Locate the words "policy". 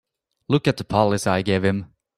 0.83-1.29